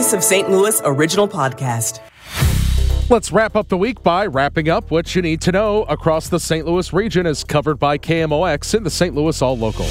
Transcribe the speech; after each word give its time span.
Voice 0.00 0.14
of 0.14 0.24
St. 0.24 0.48
Louis 0.48 0.80
original 0.86 1.28
podcast. 1.28 2.00
Let's 3.10 3.32
wrap 3.32 3.54
up 3.54 3.68
the 3.68 3.76
week 3.76 4.02
by 4.02 4.24
wrapping 4.24 4.70
up 4.70 4.90
what 4.90 5.14
you 5.14 5.20
need 5.20 5.42
to 5.42 5.52
know 5.52 5.82
across 5.82 6.30
the 6.30 6.40
St. 6.40 6.64
Louis 6.64 6.90
region 6.94 7.26
is 7.26 7.44
covered 7.44 7.78
by 7.78 7.98
KMOX 7.98 8.74
in 8.74 8.82
the 8.82 8.88
St. 8.88 9.14
Louis 9.14 9.42
All 9.42 9.58
Local. 9.58 9.84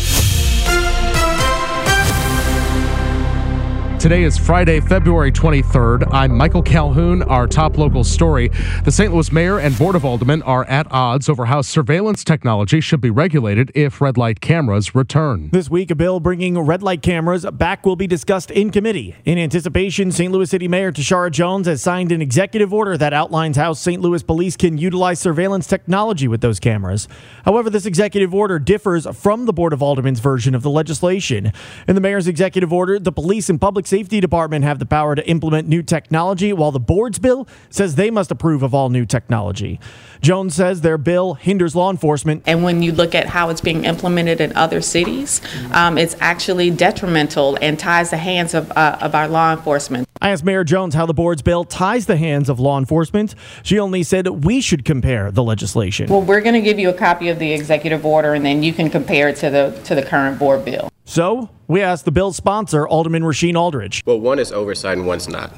Today 3.99 4.23
is 4.23 4.38
Friday, 4.38 4.79
February 4.79 5.29
23rd. 5.29 6.13
I'm 6.13 6.38
Michael 6.38 6.61
Calhoun. 6.61 7.21
Our 7.23 7.47
top 7.47 7.77
local 7.77 8.05
story 8.05 8.50
The 8.86 8.93
St. 8.93 9.14
Louis 9.14 9.29
Mayor 9.29 9.59
and 9.59 9.77
Board 9.77 9.93
of 9.93 10.05
Aldermen 10.05 10.41
are 10.43 10.64
at 10.70 10.89
odds 10.89 11.27
over 11.27 11.47
how 11.47 11.61
surveillance 11.61 12.23
technology 12.23 12.79
should 12.79 13.01
be 13.01 13.09
regulated 13.09 13.73
if 13.75 14.00
red 14.00 14.15
light 14.15 14.39
cameras 14.39 14.96
return. 14.96 15.50
This 15.51 15.70
week, 15.70 15.91
a 15.91 15.96
bill 15.96 16.21
bringing 16.21 16.57
red 16.57 16.82
light 16.82 17.01
cameras 17.01 17.46
back 17.46 17.86
will 17.86 17.97
be 17.97 18.07
discussed 18.07 18.51
in 18.51 18.70
committee. 18.70 19.18
In 19.25 19.38
anticipation, 19.38 20.13
St. 20.13 20.32
Louis 20.32 20.50
City 20.50 20.69
Mayor 20.69 20.93
Tishaura 20.93 21.29
Jones 21.29 21.68
has 21.68 21.82
signed 21.82 22.13
an 22.13 22.21
executive 22.21 22.74
order 22.74 22.97
that 22.97 23.11
outlines 23.11 23.57
how 23.57 23.74
St. 23.74 24.02
Louis 24.02 24.24
police 24.24 24.55
can 24.55 24.77
utilize 24.77 25.19
surveillance 25.19 25.68
technology 25.68 26.29
with 26.29 26.39
those 26.39 26.61
cameras. 26.61 27.10
However, 27.43 27.69
this 27.69 27.86
executive 27.86 28.33
order 28.33 28.60
differs 28.60 29.05
from 29.18 29.46
the 29.46 29.52
Board 29.52 29.74
of 29.74 29.83
Aldermen's 29.83 30.21
version 30.21 30.55
of 30.55 30.61
the 30.61 30.69
legislation. 30.69 31.52
In 31.86 31.96
the 31.96 32.02
mayor's 32.02 32.30
executive 32.30 32.72
order, 32.72 32.97
the 32.97 33.11
police 33.11 33.50
and 33.50 33.59
public 33.59 33.89
Safety 33.89 34.20
Department 34.20 34.64
have 34.66 34.78
the 34.78 34.86
power 34.86 35.16
to 35.16 35.28
implement 35.28 35.67
new 35.67 35.81
technology, 35.81 36.53
while 36.53 36.72
the 36.72 36.80
board's 36.80 37.17
bill 37.17 37.47
says 37.72 37.95
they 37.95 38.11
must 38.11 38.30
approve 38.30 38.61
of 38.61 38.75
all 38.75 38.89
new 38.89 39.03
technology. 39.03 39.80
Jones 40.22 40.53
says 40.53 40.81
their 40.81 41.00
bill 41.00 41.34
hinders 41.34 41.75
law 41.75 41.89
enforcement. 41.89 42.44
And 42.45 42.64
when 42.64 42.83
you 42.83 42.92
look 42.92 43.16
at 43.16 43.25
how 43.25 43.50
it's 43.50 43.61
being 43.61 43.86
implemented 43.86 44.42
in 44.42 44.56
other 44.56 44.81
cities, 44.81 45.42
um, 45.72 45.97
it's 45.97 46.16
actually 46.20 46.70
detrimental 46.70 47.58
and 47.64 47.80
ties 47.80 48.11
the 48.11 48.17
hands 48.17 48.53
of, 48.53 48.72
uh, 48.73 49.00
of 49.02 49.16
our 49.16 49.28
law 49.28 49.53
enforcement. 49.53 50.08
I 50.22 50.31
asked 50.31 50.44
Mayor 50.44 50.66
Jones 50.66 50.95
how 50.95 51.05
the 51.05 51.14
board's 51.14 51.41
bill 51.41 51.64
ties 51.64 52.05
the 52.05 52.17
hands 52.17 52.49
of 52.49 52.59
law 52.59 52.77
enforcement. 52.77 53.35
She 53.63 53.80
only 53.80 54.03
said 54.03 54.27
we 54.27 54.59
should 54.59 54.83
compare 54.83 55.31
the 55.31 55.44
legislation. 55.44 56.09
Well, 56.09 56.21
we're 56.21 56.41
going 56.41 56.55
to 56.55 56.61
give 56.61 56.77
you 56.77 56.89
a 56.89 56.94
copy 56.94 57.30
of 57.30 57.39
the 57.39 57.53
executive 57.53 58.05
order, 58.05 58.33
and 58.33 58.45
then 58.45 58.61
you 58.61 58.73
can 58.73 58.89
compare 58.89 59.29
it 59.29 59.38
to 59.38 59.49
the 59.49 59.79
to 59.85 59.95
the 59.95 60.03
current 60.03 60.38
board 60.38 60.66
bill. 60.66 60.89
So 61.05 61.49
we 61.67 61.81
asked 61.81 62.05
the 62.05 62.11
bill's 62.11 62.35
sponsor, 62.35 62.88
Alderman 62.88 63.23
Rasheen 63.23 63.55
Aldridge. 63.55 64.03
Well, 64.05 64.19
one 64.19 64.39
is 64.39 64.52
oversight 64.52 64.97
and 64.97 65.07
one's 65.07 65.29
not. 65.29 65.53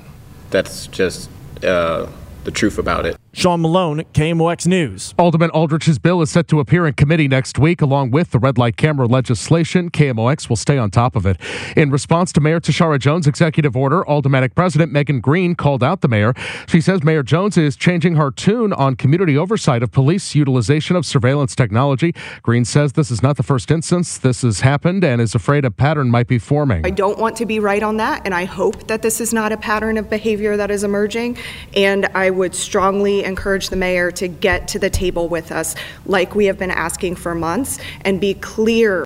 That's 0.51 0.87
just 0.87 1.29
uh, 1.63 2.07
the 2.43 2.51
truth 2.51 2.77
about 2.77 3.05
it. 3.05 3.17
Sean 3.33 3.61
Malone, 3.61 4.03
KMOX 4.13 4.67
News. 4.67 5.15
Alderman 5.17 5.51
Aldridge's 5.51 5.97
bill 5.99 6.21
is 6.21 6.29
set 6.29 6.49
to 6.49 6.59
appear 6.59 6.85
in 6.85 6.93
committee 6.93 7.29
next 7.29 7.57
week, 7.57 7.81
along 7.81 8.11
with 8.11 8.31
the 8.31 8.39
red 8.39 8.57
light 8.57 8.75
camera 8.75 9.07
legislation. 9.07 9.89
KMOX 9.89 10.49
will 10.49 10.57
stay 10.57 10.77
on 10.77 10.91
top 10.91 11.15
of 11.15 11.25
it. 11.25 11.37
In 11.77 11.91
response 11.91 12.33
to 12.33 12.41
Mayor 12.41 12.59
Tishaura 12.59 12.99
Jones' 12.99 13.27
executive 13.27 13.77
order, 13.77 14.03
Aldermanic 14.03 14.53
President 14.53 14.91
Megan 14.91 15.21
Green 15.21 15.55
called 15.55 15.81
out 15.81 16.01
the 16.01 16.09
mayor. 16.09 16.33
She 16.67 16.81
says 16.81 17.03
Mayor 17.03 17.23
Jones 17.23 17.57
is 17.57 17.77
changing 17.77 18.15
her 18.15 18.31
tune 18.31 18.73
on 18.73 18.97
community 18.97 19.37
oversight 19.37 19.81
of 19.81 19.93
police 19.93 20.35
utilization 20.35 20.97
of 20.97 21.05
surveillance 21.05 21.55
technology. 21.55 22.13
Green 22.41 22.65
says 22.65 22.93
this 22.93 23.11
is 23.11 23.23
not 23.23 23.37
the 23.37 23.43
first 23.43 23.71
instance 23.71 24.17
this 24.17 24.41
has 24.41 24.59
happened 24.59 25.05
and 25.05 25.21
is 25.21 25.33
afraid 25.33 25.63
a 25.63 25.71
pattern 25.71 26.11
might 26.11 26.27
be 26.27 26.37
forming. 26.37 26.85
I 26.85 26.89
don't 26.89 27.17
want 27.17 27.37
to 27.37 27.45
be 27.45 27.59
right 27.59 27.81
on 27.81 27.95
that, 27.97 28.23
and 28.25 28.35
I 28.35 28.43
hope 28.43 28.87
that 28.87 29.01
this 29.01 29.21
is 29.21 29.33
not 29.33 29.53
a 29.53 29.57
pattern 29.57 29.97
of 29.97 30.09
behavior 30.09 30.57
that 30.57 30.69
is 30.69 30.83
emerging. 30.83 31.37
And 31.75 32.07
I 32.07 32.29
would 32.29 32.53
strongly 32.53 33.20
encourage 33.23 33.69
the 33.69 33.75
mayor 33.75 34.11
to 34.11 34.27
get 34.27 34.67
to 34.69 34.79
the 34.79 34.89
table 34.89 35.27
with 35.27 35.51
us, 35.51 35.75
like 36.05 36.35
we 36.35 36.45
have 36.45 36.57
been 36.57 36.71
asking 36.71 37.15
for 37.15 37.35
months, 37.35 37.79
and 38.05 38.19
be 38.19 38.33
clear. 38.33 39.03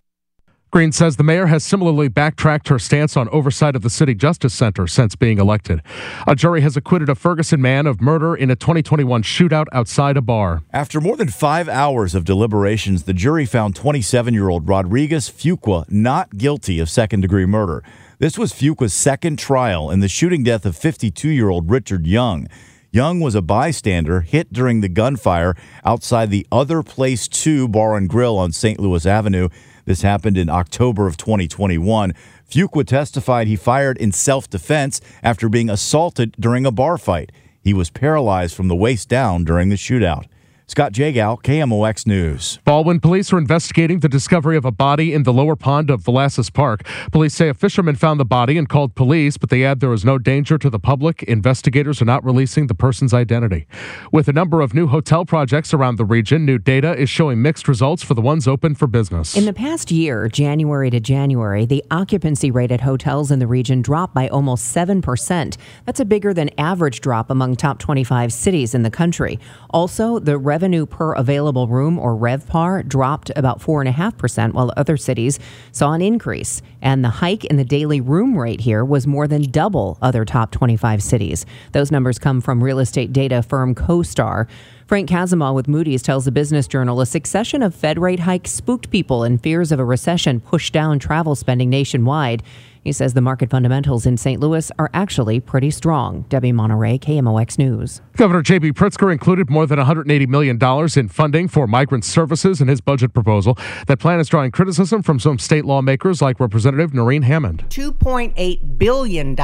Green 0.75 0.91
says 0.91 1.15
the 1.15 1.23
mayor 1.23 1.45
has 1.45 1.63
similarly 1.63 2.09
backtracked 2.09 2.67
her 2.67 2.77
stance 2.77 3.15
on 3.15 3.29
oversight 3.29 3.77
of 3.77 3.81
the 3.81 3.89
City 3.89 4.13
Justice 4.13 4.53
Center 4.53 4.87
since 4.87 5.15
being 5.15 5.39
elected. 5.39 5.81
A 6.27 6.35
jury 6.35 6.59
has 6.59 6.75
acquitted 6.75 7.07
a 7.07 7.15
Ferguson 7.15 7.61
man 7.61 7.87
of 7.87 8.01
murder 8.01 8.35
in 8.35 8.51
a 8.51 8.57
2021 8.57 9.23
shootout 9.23 9.67
outside 9.71 10.17
a 10.17 10.21
bar. 10.21 10.63
After 10.73 10.99
more 10.99 11.15
than 11.15 11.29
five 11.29 11.69
hours 11.69 12.13
of 12.13 12.25
deliberations, 12.25 13.03
the 13.03 13.13
jury 13.13 13.45
found 13.45 13.73
27 13.77 14.33
year 14.33 14.49
old 14.49 14.67
Rodriguez 14.67 15.29
Fuqua 15.29 15.89
not 15.89 16.37
guilty 16.37 16.81
of 16.81 16.89
second 16.89 17.21
degree 17.21 17.45
murder. 17.45 17.81
This 18.19 18.37
was 18.37 18.51
Fuqua's 18.51 18.93
second 18.93 19.39
trial 19.39 19.89
in 19.89 20.01
the 20.01 20.09
shooting 20.09 20.43
death 20.43 20.65
of 20.65 20.75
52 20.75 21.29
year 21.29 21.47
old 21.47 21.71
Richard 21.71 22.05
Young. 22.05 22.49
Young 22.95 23.19
was 23.19 23.35
a 23.35 23.41
bystander 23.41 24.21
hit 24.21 24.53
during 24.53 24.79
the 24.79 24.87
gunfire 24.87 25.53
outside 25.83 26.29
the 26.29 26.47
Other 26.49 26.81
Place 26.81 27.27
2 27.27 27.67
Bar 27.67 27.97
and 27.97 28.07
Grill 28.07 28.37
on 28.37 28.53
St. 28.53 28.79
Louis 28.79 29.05
Avenue. 29.05 29.49
This 29.83 30.01
happened 30.01 30.37
in 30.37 30.49
October 30.49 31.05
of 31.05 31.17
2021. 31.17 32.13
Fuqua 32.49 32.87
testified 32.87 33.47
he 33.47 33.57
fired 33.57 33.97
in 33.97 34.13
self 34.13 34.49
defense 34.49 35.01
after 35.21 35.49
being 35.49 35.69
assaulted 35.69 36.37
during 36.39 36.65
a 36.65 36.71
bar 36.71 36.97
fight. 36.97 37.33
He 37.61 37.73
was 37.73 37.89
paralyzed 37.89 38.55
from 38.55 38.69
the 38.69 38.77
waist 38.77 39.09
down 39.09 39.43
during 39.43 39.67
the 39.67 39.75
shootout. 39.75 40.27
Scott 40.67 40.93
Jagow, 40.93 41.39
KMOX 41.43 42.07
News. 42.07 42.57
Ballwin 42.65 42.99
police 42.99 43.31
are 43.31 43.37
investigating 43.37 43.99
the 43.99 44.09
discovery 44.09 44.57
of 44.57 44.65
a 44.65 44.71
body 44.71 45.13
in 45.13 45.21
the 45.21 45.31
lower 45.31 45.55
pond 45.55 45.91
of 45.91 46.01
Vlasis 46.01 46.51
Park. 46.51 46.81
Police 47.11 47.35
say 47.35 47.49
a 47.49 47.53
fisherman 47.53 47.95
found 47.95 48.19
the 48.19 48.25
body 48.25 48.57
and 48.57 48.67
called 48.67 48.95
police, 48.95 49.37
but 49.37 49.51
they 49.51 49.63
add 49.63 49.79
there 49.79 49.93
is 49.93 50.03
no 50.03 50.17
danger 50.17 50.57
to 50.57 50.67
the 50.71 50.79
public. 50.79 51.21
Investigators 51.23 52.01
are 52.01 52.05
not 52.05 52.25
releasing 52.25 52.65
the 52.65 52.73
person's 52.73 53.13
identity. 53.13 53.67
With 54.11 54.27
a 54.27 54.33
number 54.33 54.61
of 54.61 54.73
new 54.73 54.87
hotel 54.87 55.23
projects 55.23 55.71
around 55.71 55.97
the 55.97 56.05
region, 56.05 56.45
new 56.45 56.57
data 56.57 56.97
is 56.97 57.11
showing 57.11 57.43
mixed 57.43 57.67
results 57.67 58.01
for 58.01 58.15
the 58.15 58.21
ones 58.21 58.47
open 58.47 58.73
for 58.73 58.87
business. 58.87 59.37
In 59.37 59.45
the 59.45 59.53
past 59.53 59.91
year, 59.91 60.27
January 60.27 60.89
to 60.89 60.99
January, 60.99 61.67
the 61.67 61.83
occupancy 61.91 62.49
rate 62.49 62.71
at 62.71 62.81
hotels 62.81 63.29
in 63.29 63.37
the 63.37 63.47
region 63.47 63.83
dropped 63.83 64.15
by 64.15 64.27
almost 64.29 64.75
7%. 64.75 65.57
That's 65.85 65.99
a 65.99 66.05
bigger 66.05 66.33
than 66.33 66.49
average 66.57 67.01
drop 67.01 67.29
among 67.29 67.55
top 67.55 67.77
25 67.77 68.33
cities 68.33 68.73
in 68.73 68.81
the 68.81 68.89
country. 68.89 69.39
Also, 69.69 70.17
the 70.17 70.39
revenue 70.55 70.85
per 70.85 71.11
available 71.11 71.67
room, 71.67 71.99
or 71.99 72.15
RevPAR, 72.15 72.87
dropped 72.87 73.29
about 73.35 73.59
4.5%, 73.59 74.53
while 74.53 74.71
other 74.77 74.95
cities 74.95 75.37
saw 75.73 75.91
an 75.91 76.01
increase. 76.01 76.61
And 76.81 77.03
the 77.03 77.09
hike 77.09 77.43
in 77.43 77.57
the 77.57 77.65
daily 77.65 77.99
room 77.99 78.37
rate 78.37 78.61
here 78.61 78.85
was 78.85 79.05
more 79.05 79.27
than 79.27 79.51
double 79.51 79.97
other 80.01 80.23
top 80.23 80.51
25 80.51 81.03
cities. 81.03 81.45
Those 81.73 81.91
numbers 81.91 82.17
come 82.17 82.39
from 82.39 82.63
real 82.63 82.79
estate 82.79 83.11
data 83.11 83.43
firm 83.43 83.75
CoStar. 83.75 84.47
Frank 84.87 85.09
Kazima 85.09 85.53
with 85.53 85.67
Moody's 85.67 86.01
tells 86.01 86.23
the 86.23 86.31
Business 86.31 86.69
Journal 86.69 87.01
a 87.01 87.05
succession 87.05 87.61
of 87.61 87.75
Fed 87.75 87.99
rate 87.99 88.21
hikes 88.21 88.51
spooked 88.51 88.89
people, 88.89 89.23
and 89.23 89.43
fears 89.43 89.73
of 89.73 89.79
a 89.81 89.83
recession 89.83 90.39
pushed 90.39 90.71
down 90.71 90.99
travel 90.99 91.35
spending 91.35 91.69
nationwide. 91.69 92.43
He 92.85 92.91
says 92.91 93.15
the 93.15 93.21
market 93.21 93.49
fundamentals 93.49 94.05
in 94.05 94.15
St. 94.15 94.39
Louis 94.39 94.71
are 94.77 94.91
actually 94.93 95.39
pretty 95.39 95.71
strong. 95.71 96.21
Debbie 96.29 96.51
Monterey, 96.51 96.99
KMOX 96.99 97.57
News. 97.57 98.01
Governor 98.15 98.43
J.B. 98.43 98.73
Pritzker 98.73 99.11
included 99.11 99.49
more 99.49 99.65
than 99.65 99.79
$180 99.79 100.27
million 100.27 100.59
in 100.95 101.09
funding 101.09 101.47
for 101.47 101.65
migrant 101.65 102.05
services 102.05 102.61
in 102.61 102.67
his 102.67 102.81
budget 102.81 103.11
proposal. 103.11 103.57
That 103.87 103.99
plan 103.99 104.19
is 104.19 104.29
drawing 104.29 104.51
criticism 104.51 105.01
from 105.01 105.19
some 105.19 105.39
state 105.39 105.65
lawmakers 105.65 106.21
like 106.21 106.39
Representative 106.39 106.91
Norine 106.91 107.23
Hammond. 107.23 107.65
$2.8 107.69 108.77
billion 108.77 109.35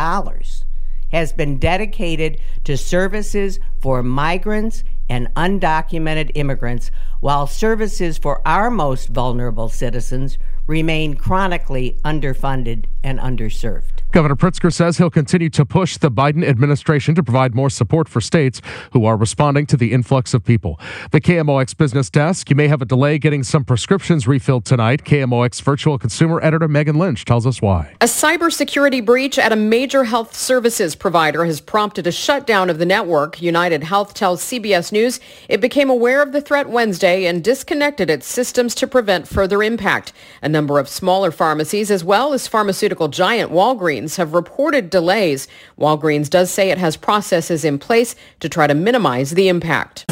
has 1.12 1.34
been 1.34 1.58
dedicated 1.58 2.40
to 2.64 2.78
services 2.78 3.60
for 3.80 4.04
migrants 4.04 4.84
and 5.10 5.34
undocumented 5.36 6.32
immigrants, 6.36 6.92
while 7.20 7.48
services 7.48 8.18
for 8.18 8.46
our 8.48 8.72
most 8.72 9.10
vulnerable 9.10 9.70
citizens 9.70 10.38
remain 10.68 11.16
chronically 11.16 11.98
underfunded 12.06 12.86
and 13.04 13.20
underserved. 13.20 14.01
Governor 14.12 14.36
Pritzker 14.36 14.74
says 14.74 14.98
he'll 14.98 15.10
continue 15.10 15.50
to 15.52 15.66
push 15.66 15.96
the 15.96 16.12
Biden 16.12 16.44
administration 16.44 17.16
to 17.16 17.24
provide 17.24 17.56
more 17.56 17.70
support 17.70 18.10
for 18.10 18.20
states 18.20 18.62
who 18.92 19.06
are 19.06 19.16
responding 19.16 19.66
to 19.68 19.78
the 19.78 19.94
influx 19.94 20.34
of 20.34 20.44
people. 20.44 20.78
The 21.12 21.22
KMOX 21.22 21.78
business 21.78 22.10
desk, 22.10 22.50
you 22.50 22.58
may 22.58 22.68
have 22.68 22.82
a 22.82 22.86
delay 22.86 23.18
getting 23.20 23.42
some 23.42 23.64
prescriptions 23.64 24.28
refilled 24.28 24.66
tonight. 24.66 25.06
KMOX 25.06 25.62
virtual 25.62 25.98
consumer 25.98 26.44
editor 26.44 26.68
Megan 26.68 26.98
Lynch 26.98 27.24
tells 27.24 27.48
us 27.48 27.62
why. 27.62 27.96
A 28.02 28.06
cybersecurity 28.06 29.06
breach 29.06 29.40
at 29.40 29.54
a 29.54 29.56
major 29.56 30.04
health 30.04 30.36
services 30.36 30.94
provider 30.94 31.46
has 31.46 31.62
prompted 31.62 32.06
a 32.06 32.12
shutdown 32.12 32.70
of 32.70 32.80
the 32.80 32.86
network. 32.86 33.42
United 33.42 33.84
Health 33.84 34.14
tells 34.14 34.44
CBS 34.44 34.92
News 34.92 35.22
it 35.48 35.62
became 35.62 35.90
aware 35.90 36.22
of 36.22 36.34
the 36.34 36.42
threat 36.42 36.68
Wednesday 36.68 37.24
and 37.24 37.42
disconnected 37.42 38.10
its 38.10 38.28
systems 38.28 38.76
to 38.76 38.88
prevent 38.88 39.26
further 39.26 39.64
impact. 39.64 40.12
A 40.42 40.50
number 40.50 40.80
of 40.80 40.90
smaller 40.90 41.32
pharmacies 41.32 41.90
as 41.90 42.04
well 42.04 42.34
as 42.34 42.46
pharmaceutical 42.46 43.08
giant 43.08 43.54
Walgreens 43.54 44.01
have 44.18 44.34
reported 44.34 44.90
delays. 44.90 45.48
Walgreens 45.78 46.30
does 46.30 46.52
say 46.52 46.70
it 46.70 46.78
has 46.78 46.98
processes 46.98 47.64
in 47.64 47.80
place 47.80 48.16
to 48.40 48.50
try 48.50 48.68
to 48.68 48.74
minimize 48.74 49.32
the 49.32 49.48
impact. 49.48 50.06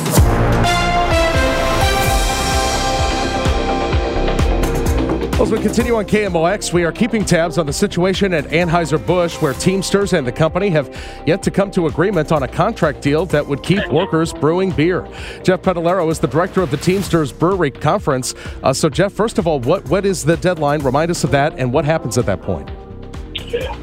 As 5.40 5.50
we 5.54 5.60
continue 5.62 5.96
on 5.96 6.04
KMOX, 6.04 6.74
we 6.74 6.84
are 6.84 6.92
keeping 6.92 7.24
tabs 7.24 7.58
on 7.58 7.66
the 7.66 7.72
situation 7.72 8.34
at 8.34 8.44
Anheuser-Busch, 8.50 9.42
where 9.42 9.54
Teamsters 9.54 10.12
and 10.12 10.28
the 10.28 10.34
company 10.34 10.70
have 10.70 10.94
yet 11.26 11.42
to 11.44 11.50
come 11.50 11.72
to 11.72 11.88
agreement 11.88 12.34
on 12.34 12.44
a 12.44 12.48
contract 12.48 13.02
deal 13.02 13.26
that 13.28 13.48
would 13.48 13.64
keep 13.64 13.88
workers 13.88 14.34
brewing 14.34 14.70
beer. 14.72 15.08
Jeff 15.42 15.62
Padellaro 15.62 16.12
is 16.12 16.20
the 16.20 16.28
director 16.28 16.62
of 16.62 16.72
the 16.72 16.78
Teamsters 16.78 17.32
Brewery 17.32 17.72
Conference. 17.72 18.36
Uh, 18.64 18.74
so, 18.74 18.90
Jeff, 18.90 19.14
first 19.14 19.38
of 19.38 19.48
all, 19.48 19.62
what, 19.62 19.88
what 19.88 20.06
is 20.06 20.26
the 20.26 20.36
deadline? 20.36 20.82
Remind 20.82 21.10
us 21.10 21.24
of 21.24 21.32
that, 21.32 21.58
and 21.58 21.72
what 21.72 21.86
happens 21.86 22.18
at 22.18 22.26
that 22.26 22.42
point? 22.42 22.70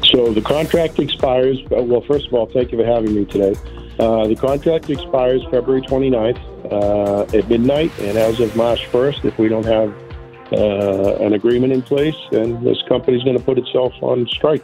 So 0.05 0.33
the 0.33 0.41
contract 0.41 0.99
expires. 0.99 1.57
uh, 1.71 1.83
Well, 1.83 2.01
first 2.01 2.27
of 2.27 2.33
all, 2.33 2.45
thank 2.47 2.71
you 2.71 2.77
for 2.77 2.85
having 2.85 3.13
me 3.13 3.25
today. 3.25 3.55
Uh, 3.99 4.27
the 4.27 4.35
contract 4.35 4.89
expires 4.89 5.43
February 5.49 5.81
29th 5.81 6.39
uh, 6.71 7.37
at 7.37 7.49
midnight, 7.49 7.91
and 7.99 8.17
as 8.17 8.39
of 8.39 8.55
March 8.55 8.85
1st, 8.91 9.25
if 9.25 9.37
we 9.39 9.47
don't 9.47 9.65
have 9.65 9.93
uh, 10.51 11.15
an 11.25 11.33
agreement 11.33 11.73
in 11.73 11.81
place, 11.81 12.15
then 12.31 12.63
this 12.63 12.81
company's 12.87 13.23
going 13.23 13.37
to 13.37 13.43
put 13.43 13.57
itself 13.57 13.93
on 14.01 14.27
strike. 14.27 14.63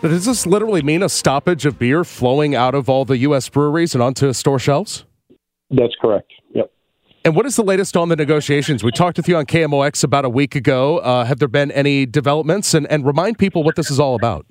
But 0.00 0.08
does 0.08 0.26
this 0.26 0.46
literally 0.46 0.82
mean 0.82 1.02
a 1.02 1.08
stoppage 1.08 1.66
of 1.66 1.78
beer 1.78 2.04
flowing 2.04 2.54
out 2.54 2.74
of 2.74 2.88
all 2.88 3.04
the 3.04 3.18
U.S. 3.18 3.48
breweries 3.48 3.94
and 3.94 4.02
onto 4.02 4.32
store 4.32 4.58
shelves? 4.58 5.04
That's 5.70 5.94
correct. 6.00 6.30
Yep. 6.54 6.70
And 7.24 7.34
what 7.34 7.46
is 7.46 7.56
the 7.56 7.64
latest 7.64 7.96
on 7.96 8.10
the 8.10 8.16
negotiations? 8.16 8.84
We 8.84 8.90
talked 8.90 9.16
with 9.16 9.26
you 9.28 9.36
on 9.36 9.46
KMOX 9.46 10.04
about 10.04 10.26
a 10.26 10.28
week 10.28 10.54
ago. 10.54 10.98
Uh, 10.98 11.24
have 11.24 11.38
there 11.38 11.48
been 11.48 11.72
any 11.72 12.04
developments? 12.04 12.74
And, 12.74 12.86
and 12.90 13.06
remind 13.06 13.38
people 13.38 13.62
what 13.62 13.76
this 13.76 13.90
is 13.90 13.98
all 13.98 14.14
about. 14.14 14.44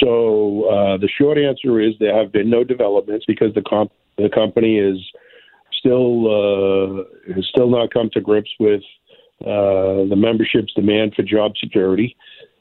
So 0.00 0.64
uh, 0.64 0.96
the 0.96 1.08
short 1.08 1.38
answer 1.38 1.80
is 1.80 1.94
there 2.00 2.16
have 2.16 2.32
been 2.32 2.50
no 2.50 2.64
developments 2.64 3.24
because 3.26 3.54
the 3.54 3.62
comp- 3.62 3.92
the 4.18 4.28
company 4.28 4.78
is 4.78 4.98
still 5.78 6.26
uh, 6.26 7.04
has 7.34 7.46
still 7.46 7.70
not 7.70 7.92
come 7.92 8.10
to 8.14 8.20
grips 8.20 8.50
with 8.58 8.82
uh, 9.42 10.08
the 10.10 10.16
membership's 10.16 10.72
demand 10.74 11.14
for 11.14 11.22
job 11.22 11.52
security, 11.56 12.16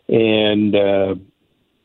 and 0.08 0.76
uh, 0.76 1.16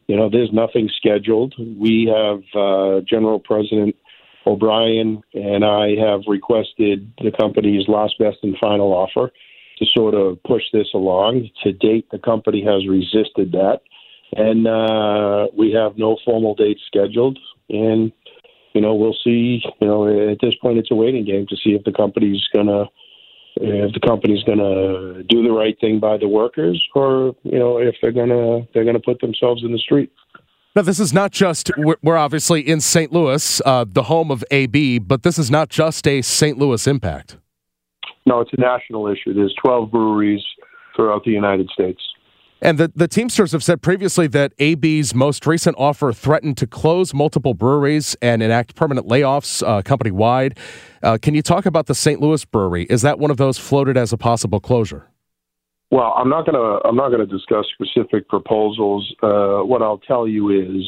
you 0.06 0.16
know 0.16 0.28
there's 0.28 0.52
nothing 0.52 0.90
scheduled. 0.94 1.54
We 1.58 2.12
have 2.14 2.42
uh, 2.54 3.00
General 3.08 3.40
President 3.40 3.96
O'Brien 4.46 5.22
and 5.32 5.64
I 5.64 5.94
have 5.96 6.20
requested 6.26 7.12
the 7.18 7.32
company's 7.38 7.88
last 7.88 8.18
best 8.18 8.38
and 8.42 8.56
final 8.60 8.92
offer 8.92 9.30
to 9.78 9.86
sort 9.94 10.14
of 10.14 10.42
push 10.44 10.62
this 10.72 10.88
along. 10.94 11.48
To 11.62 11.72
date, 11.72 12.08
the 12.10 12.18
company 12.18 12.64
has 12.64 12.86
resisted 12.86 13.52
that 13.52 13.80
and 14.36 14.66
uh, 14.66 15.46
we 15.56 15.72
have 15.72 15.96
no 15.96 16.16
formal 16.24 16.54
date 16.54 16.78
scheduled. 16.86 17.38
And 17.68 18.12
you 18.72 18.80
know, 18.80 18.94
we'll 18.94 19.16
see. 19.24 19.62
You 19.80 19.86
know, 19.86 20.30
at 20.30 20.38
this 20.40 20.54
point, 20.60 20.78
it's 20.78 20.90
a 20.90 20.96
waiting 20.96 21.24
game 21.24 21.46
to 21.48 21.56
see 21.56 21.70
if 21.70 21.84
the 21.84 21.92
company's 21.92 22.42
gonna 22.54 22.84
if 23.56 23.92
the 23.92 24.00
company's 24.00 24.42
gonna 24.42 25.22
do 25.22 25.44
the 25.44 25.52
right 25.52 25.78
thing 25.80 26.00
by 26.00 26.16
the 26.16 26.28
workers, 26.28 26.82
or 26.94 27.34
you 27.44 27.58
know, 27.58 27.78
if 27.78 27.94
they're 28.02 28.12
gonna 28.12 28.66
they're 28.74 28.84
gonna 28.84 29.00
put 29.00 29.20
themselves 29.20 29.62
in 29.64 29.72
the 29.72 29.78
street. 29.78 30.10
Now, 30.76 30.82
this 30.82 30.98
is 30.98 31.12
not 31.12 31.30
just, 31.30 31.70
we're, 31.76 32.16
obviously 32.16 32.60
in 32.60 32.80
St. 32.80 33.12
Louis, 33.12 33.62
uh, 33.64 33.84
the 33.88 34.04
home 34.04 34.32
of 34.32 34.42
AB, 34.50 34.98
but 34.98 35.22
this 35.22 35.38
is 35.38 35.48
not 35.48 35.68
just 35.68 36.04
a 36.08 36.20
St. 36.20 36.58
Louis 36.58 36.84
impact. 36.88 37.36
No, 38.26 38.40
it's 38.40 38.50
a 38.56 38.60
national 38.60 39.06
issue. 39.06 39.32
There's 39.34 39.54
12 39.62 39.92
breweries 39.92 40.42
throughout 40.96 41.22
the 41.24 41.30
United 41.30 41.70
States. 41.72 42.00
And 42.60 42.78
the, 42.78 42.90
the 42.96 43.06
Teamsters 43.06 43.52
have 43.52 43.62
said 43.62 43.82
previously 43.82 44.26
that 44.28 44.52
AB's 44.58 45.14
most 45.14 45.46
recent 45.46 45.76
offer 45.78 46.12
threatened 46.12 46.56
to 46.56 46.66
close 46.66 47.14
multiple 47.14 47.54
breweries 47.54 48.16
and 48.20 48.42
enact 48.42 48.74
permanent 48.74 49.06
layoffs 49.06 49.64
uh, 49.64 49.82
company 49.82 50.10
wide. 50.10 50.58
Uh, 51.04 51.18
can 51.22 51.34
you 51.34 51.42
talk 51.42 51.66
about 51.66 51.86
the 51.86 51.94
St. 51.94 52.20
Louis 52.20 52.44
brewery? 52.44 52.84
Is 52.90 53.02
that 53.02 53.20
one 53.20 53.30
of 53.30 53.36
those 53.36 53.58
floated 53.58 53.96
as 53.96 54.12
a 54.12 54.16
possible 54.16 54.58
closure? 54.58 55.08
Well, 55.94 56.12
I'm 56.16 56.28
not 56.28 56.44
gonna 56.44 56.80
I'm 56.84 56.96
not 56.96 57.10
gonna 57.12 57.24
discuss 57.24 57.66
specific 57.72 58.28
proposals. 58.28 59.14
Uh, 59.22 59.60
what 59.60 59.80
I'll 59.80 59.98
tell 59.98 60.26
you 60.26 60.50
is 60.50 60.84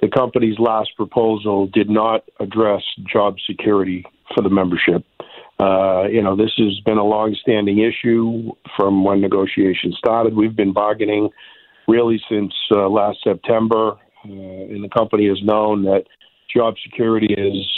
the 0.00 0.08
company's 0.08 0.58
last 0.58 0.96
proposal 0.96 1.66
did 1.66 1.90
not 1.90 2.24
address 2.40 2.80
job 3.12 3.34
security 3.46 4.02
for 4.34 4.40
the 4.40 4.48
membership. 4.48 5.04
Uh, 5.58 6.04
you 6.10 6.22
know, 6.22 6.36
this 6.36 6.52
has 6.56 6.80
been 6.86 6.96
a 6.96 7.04
long-standing 7.04 7.80
issue 7.80 8.50
from 8.78 9.04
when 9.04 9.20
negotiations 9.20 9.94
started. 9.98 10.34
We've 10.34 10.56
been 10.56 10.72
bargaining 10.72 11.28
really 11.86 12.18
since 12.26 12.54
uh, 12.70 12.88
last 12.88 13.18
September, 13.22 13.90
uh, 14.24 14.30
and 14.72 14.82
the 14.82 14.88
company 14.88 15.28
has 15.28 15.42
known 15.42 15.82
that 15.82 16.04
job 16.56 16.76
security 16.82 17.34
is, 17.34 17.68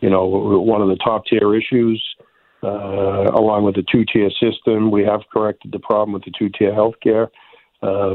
you 0.00 0.10
know, 0.10 0.26
one 0.26 0.80
of 0.80 0.86
the 0.86 0.96
top-tier 1.04 1.56
issues. 1.56 2.00
Uh, 2.64 3.30
along 3.34 3.64
with 3.64 3.74
the 3.74 3.84
two-tier 3.92 4.30
system, 4.40 4.90
we 4.90 5.04
have 5.04 5.20
corrected 5.30 5.70
the 5.70 5.78
problem 5.78 6.14
with 6.14 6.24
the 6.24 6.32
two-tier 6.38 6.72
healthcare. 6.72 7.28
Uh, 7.82 8.14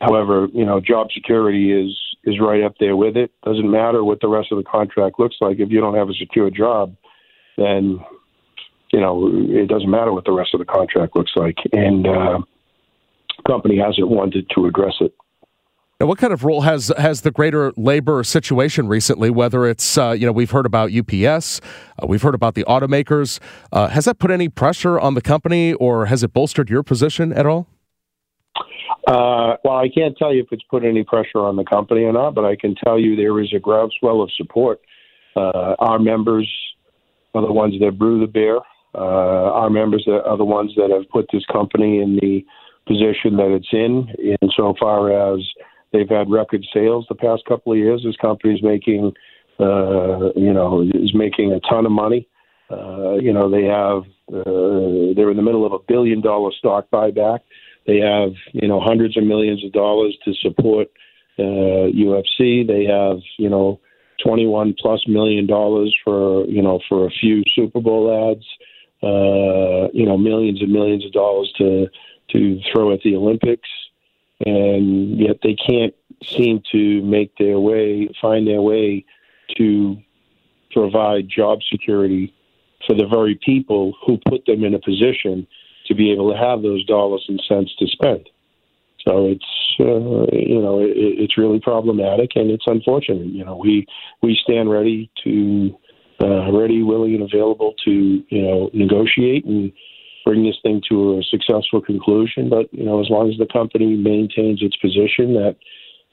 however, 0.00 0.48
you 0.54 0.64
know, 0.64 0.80
job 0.80 1.08
security 1.12 1.72
is 1.72 1.94
is 2.24 2.40
right 2.40 2.64
up 2.64 2.74
there 2.80 2.96
with 2.96 3.16
it. 3.16 3.30
Doesn't 3.44 3.70
matter 3.70 4.02
what 4.02 4.20
the 4.20 4.28
rest 4.28 4.50
of 4.50 4.58
the 4.58 4.64
contract 4.64 5.18
looks 5.18 5.36
like. 5.40 5.60
If 5.60 5.70
you 5.70 5.80
don't 5.80 5.94
have 5.94 6.08
a 6.08 6.14
secure 6.14 6.50
job, 6.50 6.96
then 7.58 8.00
you 8.92 9.00
know 9.00 9.30
it 9.30 9.68
doesn't 9.68 9.90
matter 9.90 10.12
what 10.12 10.24
the 10.24 10.32
rest 10.32 10.54
of 10.54 10.60
the 10.60 10.64
contract 10.64 11.14
looks 11.14 11.32
like. 11.36 11.58
And 11.72 12.06
uh, 12.06 12.38
company 13.46 13.78
hasn't 13.78 14.08
wanted 14.08 14.50
to 14.54 14.66
address 14.66 14.94
it. 15.00 15.14
Now, 15.98 16.04
what 16.04 16.18
kind 16.18 16.30
of 16.30 16.44
role 16.44 16.60
has 16.60 16.92
has 16.98 17.22
the 17.22 17.30
greater 17.30 17.72
labor 17.74 18.22
situation 18.22 18.86
recently? 18.86 19.30
Whether 19.30 19.64
it's 19.64 19.96
uh, 19.96 20.10
you 20.10 20.26
know 20.26 20.32
we've 20.32 20.50
heard 20.50 20.66
about 20.66 20.92
UPS, 20.92 21.62
uh, 22.02 22.06
we've 22.06 22.20
heard 22.20 22.34
about 22.34 22.54
the 22.54 22.64
automakers. 22.64 23.40
Uh, 23.72 23.88
has 23.88 24.04
that 24.04 24.18
put 24.18 24.30
any 24.30 24.50
pressure 24.50 25.00
on 25.00 25.14
the 25.14 25.22
company, 25.22 25.72
or 25.72 26.04
has 26.04 26.22
it 26.22 26.34
bolstered 26.34 26.68
your 26.68 26.82
position 26.82 27.32
at 27.32 27.46
all? 27.46 27.66
Uh, 29.08 29.56
well, 29.64 29.78
I 29.78 29.88
can't 29.88 30.14
tell 30.18 30.34
you 30.34 30.42
if 30.42 30.48
it's 30.50 30.64
put 30.64 30.84
any 30.84 31.02
pressure 31.02 31.38
on 31.38 31.56
the 31.56 31.64
company 31.64 32.02
or 32.02 32.12
not, 32.12 32.34
but 32.34 32.44
I 32.44 32.56
can 32.56 32.74
tell 32.74 32.98
you 33.00 33.16
there 33.16 33.40
is 33.40 33.50
a 33.56 33.58
groundswell 33.58 34.20
of 34.20 34.30
support. 34.36 34.82
Uh, 35.34 35.76
our 35.78 35.98
members 35.98 36.50
are 37.34 37.40
the 37.40 37.52
ones 37.52 37.74
that 37.80 37.98
brew 37.98 38.20
the 38.20 38.26
beer. 38.26 38.58
Uh, 38.94 38.98
our 38.98 39.70
members 39.70 40.06
are 40.08 40.36
the 40.36 40.44
ones 40.44 40.72
that 40.76 40.90
have 40.90 41.08
put 41.08 41.24
this 41.32 41.44
company 41.50 42.02
in 42.02 42.16
the 42.16 42.44
position 42.86 43.36
that 43.36 43.50
it's 43.50 43.68
in, 43.72 44.36
insofar 44.42 45.34
as 45.34 45.40
they've 45.92 46.08
had 46.08 46.30
record 46.30 46.64
sales 46.72 47.06
the 47.08 47.14
past 47.14 47.44
couple 47.46 47.72
of 47.72 47.78
years. 47.78 48.02
This 48.04 48.16
company 48.16 48.54
is 48.54 48.62
making, 48.62 49.12
uh, 49.58 50.32
you 50.34 50.52
know, 50.52 50.82
is 50.82 51.14
making 51.14 51.52
a 51.52 51.60
ton 51.60 51.86
of 51.86 51.92
money. 51.92 52.28
Uh, 52.70 53.14
you 53.14 53.32
know, 53.32 53.48
they 53.50 53.64
have, 53.64 54.02
uh, 54.34 55.14
they're 55.14 55.30
in 55.30 55.36
the 55.36 55.42
middle 55.42 55.64
of 55.64 55.72
a 55.72 55.78
billion 55.86 56.20
dollar 56.20 56.50
stock 56.58 56.86
buyback. 56.92 57.40
They 57.86 57.98
have, 57.98 58.32
you 58.52 58.66
know, 58.66 58.80
hundreds 58.80 59.16
of 59.16 59.24
millions 59.24 59.64
of 59.64 59.72
dollars 59.72 60.16
to 60.24 60.34
support 60.42 60.88
uh, 61.38 61.92
UFC. 61.94 62.66
They 62.66 62.84
have, 62.84 63.18
you 63.38 63.48
know, 63.48 63.80
21 64.24 64.74
plus 64.80 65.04
million 65.06 65.46
dollars 65.46 65.94
for, 66.02 66.44
you 66.46 66.62
know, 66.62 66.80
for 66.88 67.06
a 67.06 67.10
few 67.10 67.42
Super 67.54 67.80
Bowl 67.80 68.32
ads. 68.32 68.44
Uh, 69.02 69.88
you 69.92 70.06
know, 70.06 70.16
millions 70.16 70.60
and 70.62 70.72
millions 70.72 71.04
of 71.04 71.12
dollars 71.12 71.52
to 71.58 71.86
to 72.30 72.58
throw 72.72 72.92
at 72.92 73.00
the 73.02 73.14
Olympics, 73.14 73.68
and 74.44 75.18
yet 75.18 75.38
they 75.42 75.54
can't 75.54 75.94
seem 76.22 76.62
to 76.72 77.02
make 77.02 77.36
their 77.38 77.58
way, 77.58 78.08
find 78.20 78.46
their 78.46 78.60
way 78.60 79.04
to 79.56 79.96
provide 80.72 81.28
job 81.28 81.60
security 81.70 82.34
for 82.86 82.94
the 82.94 83.06
very 83.06 83.38
people 83.44 83.94
who 84.04 84.18
put 84.28 84.44
them 84.46 84.64
in 84.64 84.74
a 84.74 84.80
position 84.80 85.46
to 85.86 85.94
be 85.94 86.12
able 86.12 86.30
to 86.30 86.38
have 86.38 86.62
those 86.62 86.84
dollars 86.84 87.24
and 87.28 87.42
cents 87.48 87.74
to 87.78 87.86
spend. 87.86 88.28
So 89.06 89.26
it's 89.26 89.44
uh, 89.78 90.26
you 90.36 90.60
know 90.60 90.80
it, 90.80 90.92
it's 90.96 91.38
really 91.38 91.60
problematic 91.60 92.32
and 92.34 92.50
it's 92.50 92.66
unfortunate. 92.66 93.26
You 93.26 93.44
know 93.44 93.56
we 93.56 93.86
we 94.22 94.38
stand 94.42 94.70
ready 94.70 95.10
to 95.24 95.78
uh, 96.20 96.50
ready, 96.52 96.82
willing, 96.82 97.14
and 97.14 97.22
available 97.22 97.74
to 97.84 98.24
you 98.28 98.42
know 98.42 98.70
negotiate 98.72 99.44
and 99.44 99.72
bring 100.26 100.44
this 100.44 100.58
thing 100.62 100.82
to 100.90 101.18
a 101.18 101.22
successful 101.22 101.80
conclusion. 101.80 102.50
But 102.50 102.72
you 102.74 102.84
know 102.84 103.00
as 103.00 103.08
long 103.08 103.30
as 103.30 103.38
the 103.38 103.46
company 103.50 103.96
maintains 103.96 104.62
its 104.62 104.76
position 104.76 105.32
that 105.34 105.56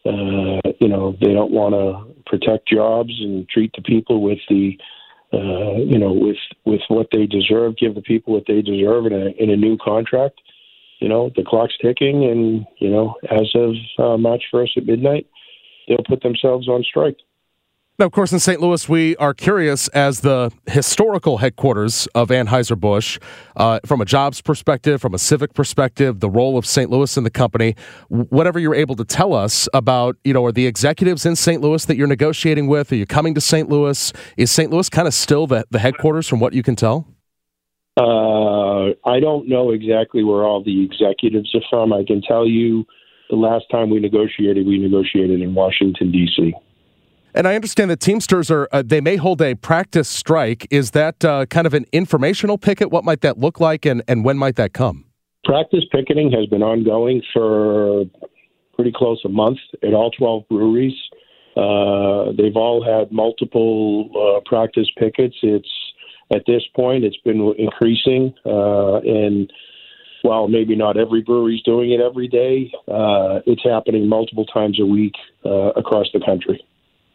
uh, 0.05 0.72
you 0.79 0.88
know 0.88 1.17
they 1.20 1.34
don't 1.34 1.51
want 1.51 1.74
to 1.74 2.13
protect 2.25 2.70
jobs 2.70 3.12
and 3.20 3.50
treat 3.50 3.72
the 3.75 3.82
people 3.82 4.22
with 4.22 4.39
the 4.48 4.77
uh, 5.34 5.77
you 5.77 5.98
know, 5.98 6.13
with 6.13 6.38
with 6.63 6.82
what 6.89 7.08
they 7.12 7.25
deserve, 7.25 7.75
give 7.77 7.96
the 7.96 8.01
people 8.01 8.34
what 8.34 8.43
they 8.48 8.62
deserve 8.62 9.08
in 9.08 9.13
a 9.13 9.29
in 9.41 9.50
a 9.50 9.58
new 9.58 9.77
contract. 9.77 10.39
You 11.00 11.10
know, 11.10 11.32
the 11.36 11.43
clock's 11.43 11.74
ticking, 11.82 12.24
and 12.24 12.65
you 12.79 12.89
know, 12.89 13.15
as 13.32 13.51
of 13.55 13.74
uh, 13.98 14.17
March 14.17 14.43
first 14.51 14.77
at 14.77 14.86
midnight, 14.86 15.27
they'll 15.88 16.05
put 16.08 16.22
themselves 16.22 16.67
on 16.70 16.84
strike. 16.84 17.17
Now, 18.03 18.07
of 18.07 18.12
course, 18.12 18.33
in 18.33 18.39
St. 18.39 18.60
Louis, 18.60 18.89
we 18.89 19.15
are 19.15 19.33
curious 19.33 19.88
as 19.88 20.19
the 20.19 20.51
historical 20.65 21.38
headquarters 21.38 22.05
of 22.13 22.27
Anheuser-Busch, 22.27 23.17
uh, 23.55 23.79
from 23.86 24.01
a 24.01 24.05
jobs 24.05 24.41
perspective, 24.41 25.01
from 25.01 25.13
a 25.13 25.17
civic 25.17 25.53
perspective, 25.53 26.19
the 26.19 26.29
role 26.29 26.57
of 26.57 26.65
St. 26.65 26.89
Louis 26.89 27.15
in 27.15 27.24
the 27.24 27.29
company, 27.29 27.77
whatever 28.10 28.60
you're 28.60 28.75
able 28.75 28.98
to 28.98 29.05
tell 29.05 29.33
us 29.33 29.69
about, 29.74 30.17
you 30.25 30.33
know, 30.33 30.43
are 30.43 30.51
the 30.51 30.67
executives 30.67 31.25
in 31.25 31.38
St. 31.38 31.62
Louis 31.62 31.86
that 31.86 31.95
you're 31.95 32.05
negotiating 32.05 32.67
with? 32.67 32.91
Are 32.91 32.98
you 32.98 33.05
coming 33.05 33.33
to 33.36 33.39
St. 33.39 33.69
Louis? 33.69 34.12
Is 34.36 34.51
St. 34.51 34.69
Louis 34.69 34.89
kind 34.89 35.07
of 35.07 35.13
still 35.13 35.48
the, 35.48 35.63
the 35.72 35.79
headquarters 35.79 36.27
from 36.27 36.41
what 36.41 36.51
you 36.51 36.62
can 36.62 36.75
tell? 36.75 37.07
Uh, 37.95 38.89
I 39.05 39.22
don't 39.22 39.48
know 39.48 39.72
exactly 39.72 40.25
where 40.25 40.43
all 40.43 40.62
the 40.62 40.83
executives 40.83 41.55
are 41.55 41.63
from. 41.69 41.93
I 41.93 42.03
can 42.05 42.22
tell 42.22 42.45
you 42.45 42.83
the 43.29 43.38
last 43.38 43.63
time 43.72 43.89
we 43.89 44.01
negotiated, 44.01 44.67
we 44.67 44.77
negotiated 44.77 45.39
in 45.39 45.55
Washington, 45.55 46.12
D.C. 46.12 46.53
And 47.35 47.47
I 47.47 47.55
understand 47.55 47.89
that 47.89 47.99
Teamsters 47.99 48.51
are, 48.51 48.67
uh, 48.71 48.83
they 48.85 49.01
may 49.01 49.15
hold 49.15 49.41
a 49.41 49.55
practice 49.55 50.07
strike. 50.07 50.67
Is 50.69 50.91
that 50.91 51.25
uh, 51.25 51.47
kind 51.47 51.65
of 51.65 51.73
an 51.73 51.85
informational 51.91 52.57
picket? 52.57 52.91
What 52.91 53.03
might 53.03 53.21
that 53.21 53.39
look 53.39 53.59
like 53.59 53.85
and, 53.85 54.03
and 54.07 54.23
when 54.23 54.37
might 54.37 54.55
that 54.57 54.73
come? 54.73 55.05
Practice 55.43 55.83
picketing 55.91 56.31
has 56.31 56.45
been 56.47 56.61
ongoing 56.61 57.21
for 57.33 58.05
pretty 58.75 58.91
close 58.95 59.21
a 59.25 59.29
month 59.29 59.57
at 59.81 59.93
all 59.93 60.11
12 60.11 60.43
breweries. 60.47 60.95
Uh, 61.57 62.31
they've 62.37 62.55
all 62.55 62.83
had 62.83 63.11
multiple 63.11 64.09
uh, 64.15 64.41
practice 64.49 64.87
pickets. 64.97 65.35
It's 65.41 65.69
at 66.33 66.43
this 66.47 66.63
point 66.75 67.03
it's 67.03 67.17
been 67.17 67.53
increasing, 67.57 68.33
uh, 68.45 68.97
and 68.99 69.51
while 70.23 70.47
maybe 70.47 70.75
not 70.75 70.97
every 70.97 71.21
brewery 71.21 71.55
is 71.55 71.61
doing 71.63 71.91
it 71.91 71.99
every 71.99 72.27
day, 72.27 72.71
uh, 72.87 73.41
it's 73.45 73.61
happening 73.63 74.07
multiple 74.07 74.45
times 74.45 74.79
a 74.79 74.85
week 74.85 75.13
across 75.43 76.07
the 76.13 76.21
country. 76.25 76.65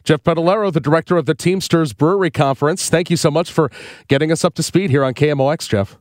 Jeff 0.09 0.23
Padellaro, 0.23 0.73
the 0.73 0.81
director 0.81 1.19
of 1.19 1.27
the 1.27 1.35
Teamsters 1.35 1.93
Brewery 1.93 2.31
Conference. 2.31 2.89
Thank 2.89 3.11
you 3.11 3.17
so 3.19 3.31
much 3.31 3.53
for 3.53 3.71
getting 4.09 4.33
us 4.33 4.43
up 4.43 4.55
to 4.55 4.63
speed 4.63 4.89
here 4.89 5.05
on 5.05 5.13
KMOX, 5.13 5.69
Jeff. 5.69 5.99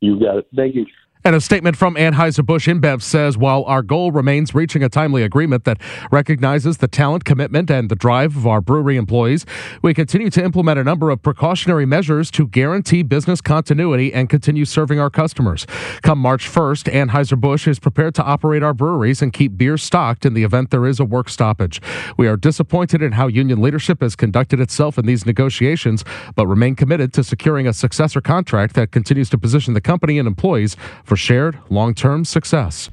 You 0.00 0.20
got 0.20 0.36
it. 0.36 0.46
Thank 0.54 0.76
you. 0.76 0.86
And 1.24 1.36
a 1.36 1.40
statement 1.40 1.76
from 1.76 1.94
Anheuser-Busch 1.94 2.66
InBev 2.66 3.00
says 3.00 3.38
while 3.38 3.62
our 3.64 3.82
goal 3.82 4.10
remains 4.10 4.56
reaching 4.56 4.82
a 4.82 4.88
timely 4.88 5.22
agreement 5.22 5.62
that 5.64 5.80
recognizes 6.10 6.78
the 6.78 6.88
talent, 6.88 7.24
commitment, 7.24 7.70
and 7.70 7.88
the 7.88 7.94
drive 7.94 8.36
of 8.36 8.44
our 8.44 8.60
brewery 8.60 8.96
employees, 8.96 9.46
we 9.82 9.94
continue 9.94 10.30
to 10.30 10.42
implement 10.42 10.80
a 10.80 10.84
number 10.84 11.10
of 11.10 11.22
precautionary 11.22 11.86
measures 11.86 12.28
to 12.32 12.48
guarantee 12.48 13.04
business 13.04 13.40
continuity 13.40 14.12
and 14.12 14.28
continue 14.28 14.64
serving 14.64 14.98
our 14.98 15.10
customers. 15.10 15.64
Come 16.02 16.18
March 16.18 16.50
1st, 16.50 16.92
Anheuser-Busch 16.92 17.68
is 17.68 17.78
prepared 17.78 18.16
to 18.16 18.24
operate 18.24 18.64
our 18.64 18.74
breweries 18.74 19.22
and 19.22 19.32
keep 19.32 19.56
beer 19.56 19.78
stocked 19.78 20.26
in 20.26 20.34
the 20.34 20.42
event 20.42 20.70
there 20.70 20.86
is 20.86 20.98
a 20.98 21.04
work 21.04 21.28
stoppage. 21.28 21.80
We 22.16 22.26
are 22.26 22.36
disappointed 22.36 23.00
in 23.00 23.12
how 23.12 23.28
union 23.28 23.62
leadership 23.62 24.00
has 24.00 24.16
conducted 24.16 24.58
itself 24.58 24.98
in 24.98 25.06
these 25.06 25.24
negotiations, 25.24 26.04
but 26.34 26.48
remain 26.48 26.74
committed 26.74 27.12
to 27.12 27.22
securing 27.22 27.68
a 27.68 27.72
successor 27.72 28.20
contract 28.20 28.74
that 28.74 28.90
continues 28.90 29.30
to 29.30 29.38
position 29.38 29.74
the 29.74 29.80
company 29.80 30.18
and 30.18 30.26
employees 30.26 30.76
for 31.12 31.16
shared 31.18 31.58
long 31.68 31.92
term 31.92 32.24
success. 32.24 32.88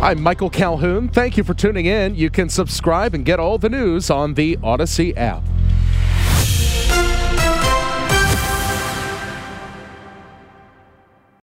I'm 0.00 0.22
Michael 0.22 0.48
Calhoun. 0.48 1.10
Thank 1.10 1.36
you 1.36 1.44
for 1.44 1.52
tuning 1.52 1.84
in. 1.84 2.14
You 2.14 2.30
can 2.30 2.48
subscribe 2.48 3.12
and 3.12 3.26
get 3.26 3.38
all 3.38 3.58
the 3.58 3.68
news 3.68 4.08
on 4.08 4.32
the 4.32 4.56
Audacy 4.58 5.14
app. 5.18 5.42